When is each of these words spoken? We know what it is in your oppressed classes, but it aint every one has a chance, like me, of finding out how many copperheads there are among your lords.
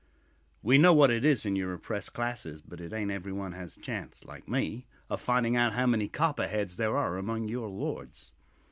We 0.63 0.79
know 0.79 0.93
what 0.95 1.11
it 1.11 1.23
is 1.23 1.45
in 1.45 1.55
your 1.55 1.75
oppressed 1.75 2.11
classes, 2.11 2.59
but 2.59 2.81
it 2.81 2.91
aint 2.91 3.11
every 3.11 3.31
one 3.31 3.51
has 3.51 3.77
a 3.77 3.81
chance, 3.81 4.25
like 4.25 4.47
me, 4.47 4.87
of 5.11 5.21
finding 5.21 5.55
out 5.55 5.73
how 5.75 5.85
many 5.85 6.07
copperheads 6.07 6.77
there 6.77 6.97
are 6.97 7.17
among 7.19 7.49
your 7.49 7.67
lords. 7.69 8.31